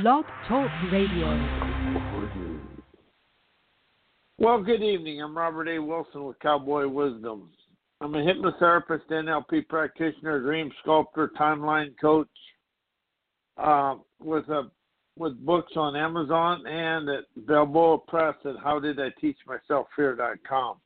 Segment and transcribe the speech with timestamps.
[0.00, 1.28] Blog Talk Radio.
[4.38, 5.20] Well, good evening.
[5.20, 5.78] I'm Robert A.
[5.78, 7.50] Wilson with Cowboy Wisdom.
[8.00, 12.26] I'm a hypnotherapist, NLP practitioner, dream sculptor, timeline coach,
[13.58, 14.70] uh, with a
[15.18, 20.76] with books on Amazon and at Balboa Press at HowDidITeachMyselfFear.com.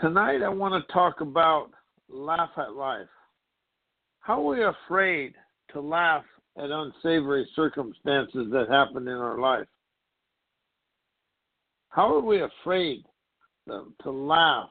[0.00, 1.72] Tonight, I want to talk about
[2.08, 3.06] laugh at life.
[4.20, 5.34] How are we afraid
[5.74, 6.24] to laugh
[6.56, 9.66] at unsavory circumstances that happen in our life?
[11.90, 13.04] How are we afraid
[13.68, 14.70] to, to laugh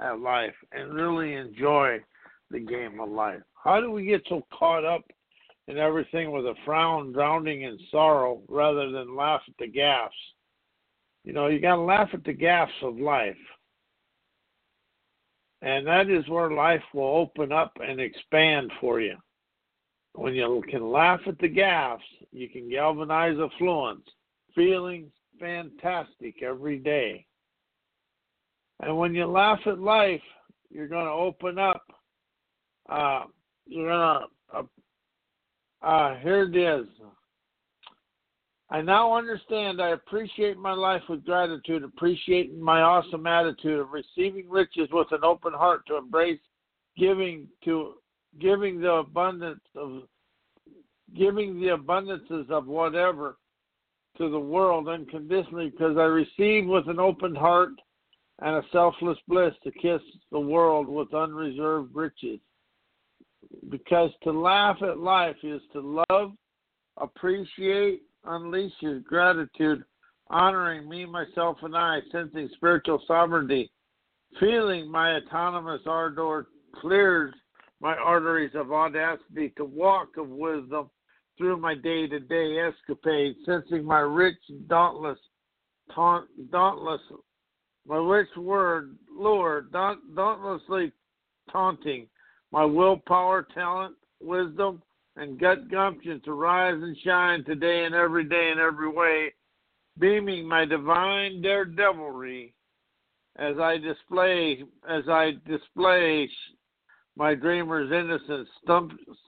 [0.00, 1.98] at life and really enjoy
[2.50, 3.42] the game of life?
[3.62, 5.02] How do we get so caught up
[5.68, 10.10] in everything with a frown drowning in sorrow rather than laugh at the gaffes?
[11.24, 13.34] You know, you got to laugh at the gaffes of life.
[15.62, 19.16] And that is where life will open up and expand for you.
[20.16, 21.98] When you can laugh at the gaffes,
[22.32, 24.08] you can galvanize affluence,
[24.54, 27.26] feeling fantastic every day.
[28.80, 30.22] And when you laugh at life,
[30.70, 31.82] you're going to open up.
[32.88, 33.24] Uh,
[33.66, 34.20] you're going
[34.54, 36.86] to, uh, uh, here it is.
[38.70, 44.48] I now understand I appreciate my life with gratitude, appreciating my awesome attitude of receiving
[44.48, 46.40] riches with an open heart to embrace
[46.96, 47.96] giving to
[48.40, 50.02] giving the abundance of
[51.16, 53.36] giving the abundances of whatever
[54.18, 57.70] to the world unconditionally because I receive with an open heart
[58.40, 62.40] and a selfless bliss to kiss the world with unreserved riches.
[63.70, 66.32] Because to laugh at life is to love,
[67.00, 69.84] appreciate, unleash his gratitude,
[70.28, 73.70] honoring me, myself, and I, sensing spiritual sovereignty,
[74.40, 76.48] feeling my autonomous ardor
[76.80, 77.34] clears
[77.80, 80.90] my arteries of audacity to walk of wisdom
[81.36, 84.38] through my day to day escapades, sensing my rich,
[84.68, 85.18] dauntless,
[85.94, 87.00] taunt, dauntless,
[87.86, 88.96] my rich word,
[89.72, 90.92] daunt, dauntlessly
[91.52, 92.08] taunting,
[92.52, 94.82] my willpower, talent, wisdom,
[95.16, 99.32] and gut gumption to rise and shine today and every day in every way,
[99.98, 102.54] beaming my divine daredevilry
[103.38, 106.28] as I display as I display
[107.16, 108.48] my dreamer's innocence,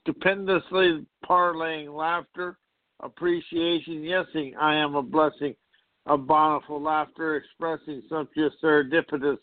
[0.01, 2.59] stupendously parlaying laughter,
[3.01, 5.55] appreciation, yesing, I am a blessing,
[6.07, 9.39] a bountiful laughter, expressing sumptuous serendipitous,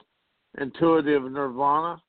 [0.60, 2.02] intuitive nirvana,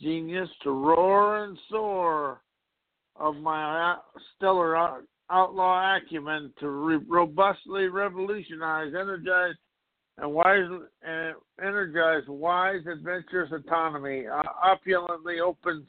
[0.00, 2.40] genius to roar and soar
[3.16, 3.96] of my
[4.36, 9.54] stellar outlaw acumen to re- robustly revolutionize, energize,
[10.20, 10.68] and wise
[11.02, 14.26] and energize wise, adventurous autonomy.
[14.26, 15.86] Uh, opulently opens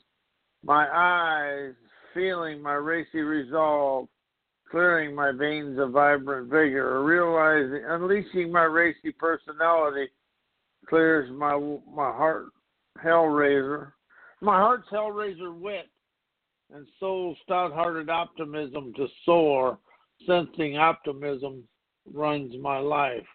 [0.64, 1.74] my eyes,
[2.14, 4.08] feeling my racy resolve,
[4.70, 10.08] clearing my veins of vibrant vigor, realizing, unleashing my racy personality,
[10.88, 11.56] clears my
[11.92, 12.48] my heart
[13.04, 13.92] hellraiser,
[14.42, 15.90] my heart's hellraiser wit,
[16.74, 19.80] and soul stout-hearted optimism to soar,
[20.28, 21.64] sensing optimism
[22.14, 23.26] runs my life.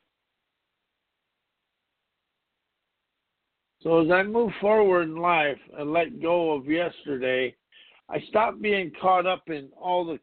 [3.84, 7.55] So as I move forward in life and let go of yesterday,
[8.09, 10.19] I stopped being caught up in all the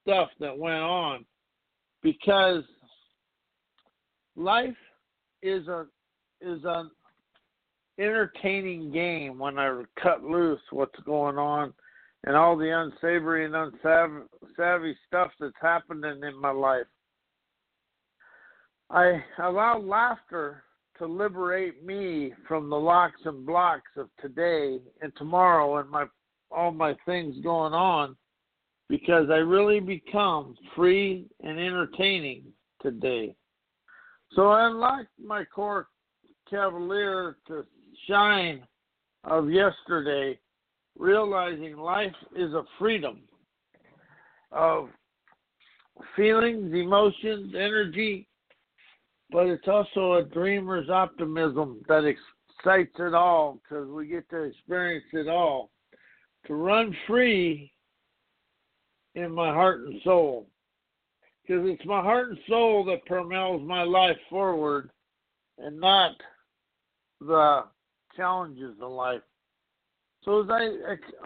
[0.00, 1.26] stuff that went on
[2.02, 2.64] because
[4.36, 4.76] life
[5.42, 5.86] is a
[6.40, 6.90] is an
[7.98, 11.74] entertaining game when I cut loose what's going on
[12.24, 16.86] and all the unsavory and unsavvy stuff that's happening in my life.
[18.90, 20.64] I allow laughter
[20.98, 26.06] to liberate me from the locks and blocks of today and tomorrow and my
[26.50, 28.16] all my things going on
[28.88, 32.44] because I really become free and entertaining
[32.80, 33.34] today.
[34.34, 35.88] So I unlocked my core
[36.48, 37.64] cavalier to
[38.08, 38.62] shine
[39.24, 40.38] of yesterday,
[40.98, 43.20] realizing life is a freedom
[44.52, 44.90] of
[46.14, 48.28] feelings, emotions, energy,
[49.34, 55.04] but it's also a dreamer's optimism that excites it all because we get to experience
[55.12, 55.72] it all.
[56.46, 57.72] To run free
[59.16, 60.46] in my heart and soul.
[61.42, 64.90] Because it's my heart and soul that propels my life forward
[65.58, 66.12] and not
[67.20, 67.64] the
[68.16, 69.22] challenges of life.
[70.24, 70.68] So as I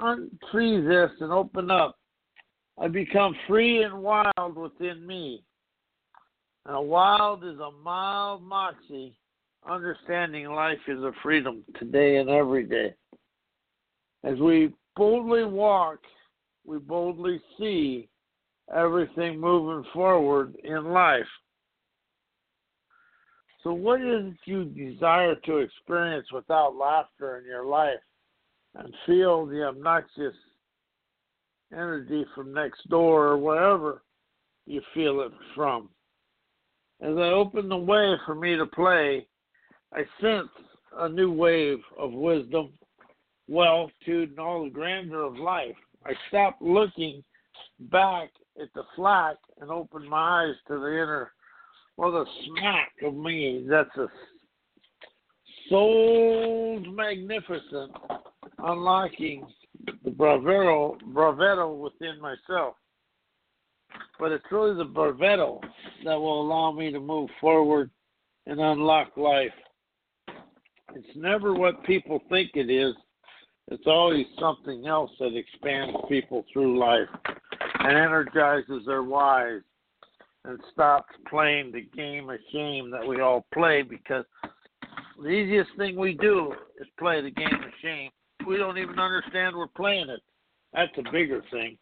[0.01, 1.99] untree this and open up,
[2.79, 5.45] I become free and wild within me.
[6.69, 9.15] And a wild is a mild moxie,
[9.67, 12.93] understanding life is a freedom today and every day.
[14.23, 16.01] As we boldly walk,
[16.67, 18.11] we boldly see,
[18.71, 21.25] everything moving forward in life.
[23.65, 27.95] So, what is it you desire to experience without laughter in your life
[28.75, 30.37] and feel the obnoxious
[31.73, 34.03] energy from next door or wherever
[34.67, 35.89] you feel it from?
[37.01, 39.27] As I opened the way for me to play,
[39.93, 40.51] I sensed
[40.97, 42.73] a new wave of wisdom,
[43.47, 45.77] wealth, and all the grandeur of life.
[46.05, 47.23] I stopped looking
[47.79, 48.31] back
[48.61, 51.33] at the flat and opened my eyes to the inner,
[51.97, 54.09] well, the smack of me that's a
[55.69, 57.93] soul's magnificent,
[58.59, 59.47] unlocking
[60.05, 62.75] the bravado, bravado within myself.
[64.19, 65.61] But it's really the bravado
[66.05, 67.91] that will allow me to move forward
[68.47, 69.53] and unlock life.
[70.95, 72.95] It's never what people think it is.
[73.71, 77.09] It's always something else that expands people through life
[77.81, 79.61] and energizes their whys
[80.45, 84.25] and stops playing the game of shame that we all play because
[85.23, 88.11] the easiest thing we do is play the game of shame.
[88.47, 90.21] We don't even understand we're playing it.
[90.73, 91.77] That's a bigger thing.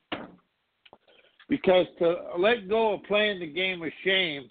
[1.49, 4.51] Because to let go of playing the game of shame,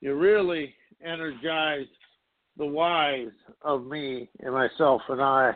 [0.00, 1.86] you really energize
[2.56, 3.28] the whys
[3.62, 5.52] of me and myself and I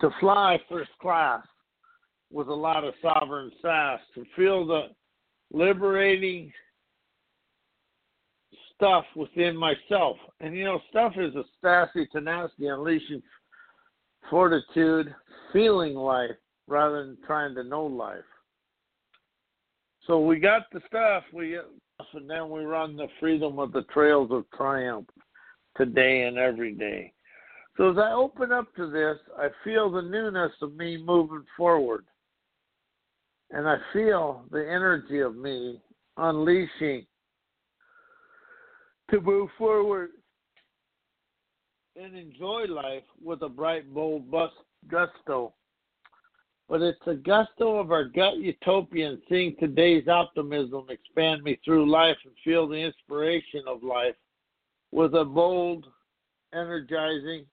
[0.00, 1.42] to fly first class
[2.30, 4.88] with a lot of sovereign sass, to feel the
[5.52, 6.52] liberating
[8.74, 10.16] stuff within myself.
[10.40, 13.22] And you know, stuff is a stassi tenacity, unleashing
[14.28, 15.14] fortitude,
[15.52, 16.32] feeling life
[16.66, 18.18] rather than trying to know life.
[20.06, 21.58] So we got the stuff, we
[22.14, 25.08] and then we run the freedom of the trails of triumph
[25.76, 27.12] today and every day.
[27.76, 32.06] So as I open up to this, I feel the newness of me moving forward.
[33.50, 35.80] And I feel the energy of me
[36.16, 37.06] unleashing
[39.10, 40.10] to move forward
[41.96, 44.54] and enjoy life with a bright, bold bust
[44.88, 45.54] gusto.
[46.68, 52.16] But it's a gusto of our gut utopian seeing today's optimism expand me through life
[52.24, 54.16] and feel the inspiration of life
[54.90, 55.86] with a bold,
[56.52, 57.46] energizing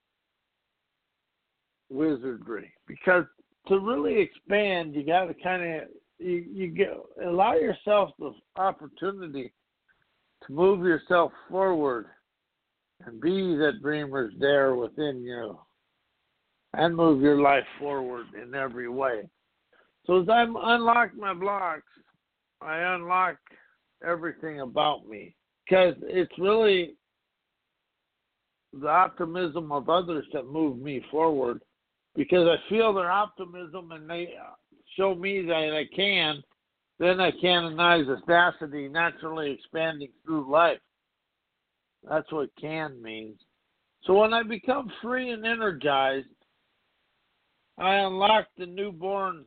[1.90, 2.72] wizardry.
[2.88, 3.24] Because
[3.68, 5.88] to really expand, you got to kind of
[6.18, 9.52] you, you get allow yourself the opportunity
[10.46, 12.06] to move yourself forward
[13.06, 15.58] and be that dreamer's there within you
[16.76, 19.28] and move your life forward in every way.
[20.06, 21.82] So as I unlock my blocks,
[22.60, 23.36] I unlock
[24.06, 25.34] everything about me
[25.64, 26.94] because it's really
[28.72, 31.60] the optimism of others that move me forward
[32.14, 34.34] because I feel their optimism and they
[34.96, 36.42] show me that I can,
[36.98, 40.78] then I canonize audacity naturally expanding through life.
[42.08, 43.40] That's what can means.
[44.04, 46.28] So when I become free and energized,
[47.78, 49.44] I unlock the newborn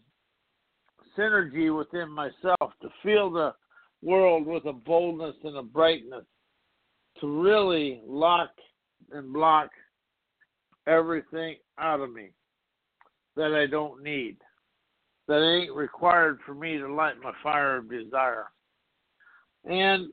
[1.17, 3.53] synergy within myself to feel the
[4.01, 6.25] world with a boldness and a brightness,
[7.21, 8.49] to really lock
[9.11, 9.69] and block
[10.87, 12.29] everything out of me
[13.35, 14.37] that I don't need,
[15.27, 18.47] that ain't required for me to light my fire of desire.
[19.65, 20.11] And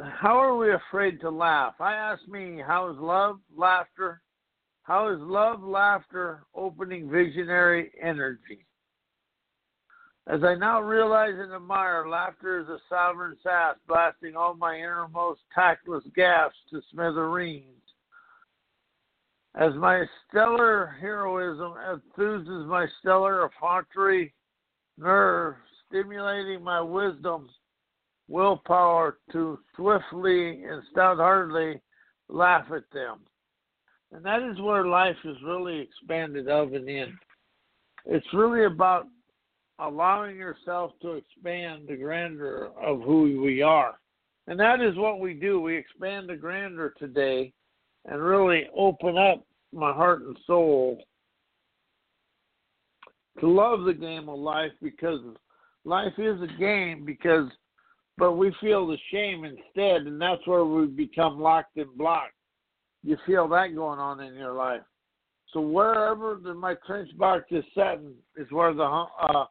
[0.00, 1.74] how are we afraid to laugh?
[1.80, 4.20] I ask me, how is love, laughter?
[4.86, 8.64] How is love, laughter opening visionary energy?
[10.28, 15.40] As I now realize and admire, laughter is a sovereign sass, blasting all my innermost
[15.52, 17.82] tactless gaffs to smithereens.
[19.56, 24.34] As my stellar heroism enthuses my stellar effrontery
[24.98, 25.56] nerve,
[25.88, 27.48] stimulating my wisdom,
[28.28, 31.80] willpower to swiftly and stout-heartedly
[32.28, 33.18] laugh at them.
[34.16, 37.18] And that is where life is really expanded of and in.
[38.06, 39.06] It's really about
[39.78, 43.98] allowing yourself to expand the grandeur of who we are.
[44.46, 45.60] And that is what we do.
[45.60, 47.52] We expand the grandeur today
[48.06, 51.04] and really open up my heart and soul
[53.40, 55.20] to love the game of life because
[55.84, 57.50] life is a game because
[58.16, 62.32] but we feel the shame instead and that's where we become locked and blocked.
[63.02, 64.82] You feel that going on in your life.
[65.52, 69.44] So wherever the, my trench box is setting is where the uh,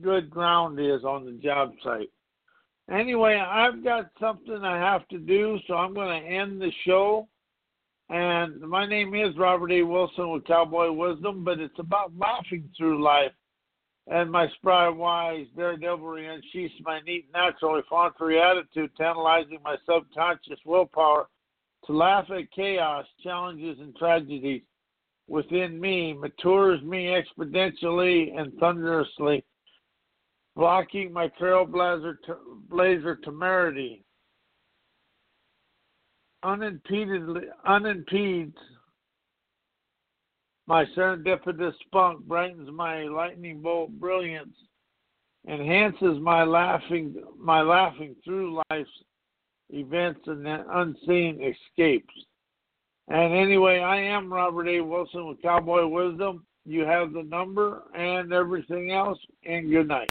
[0.00, 2.10] good ground is on the job site.
[2.90, 7.28] Anyway, I've got something I have to do, so I'm going to end the show.
[8.08, 9.82] And my name is Robert A.
[9.82, 13.32] Wilson with Cowboy Wisdom, but it's about laughing through life
[14.10, 21.28] and my spry wise daredevilry unsheaths my neat natural effrontery attitude, tantalizing my subconscious willpower
[21.86, 24.62] to laugh at chaos, challenges, and tragedies
[25.28, 29.44] within me, matures me exponentially and thunderously,
[30.56, 32.16] blocking my trailblazer
[32.68, 34.04] blazer temerity.
[36.42, 38.54] Unimpededly, unimpeded,
[40.66, 44.54] my serendipitous spunk brightens my lightning bolt brilliance,
[45.48, 48.90] enhances my laughing my laughing through life's
[49.72, 52.14] events and then unseen escapes.
[53.08, 54.80] And anyway, I am Robert A.
[54.80, 56.46] Wilson with Cowboy Wisdom.
[56.64, 60.08] You have the number and everything else, and good night.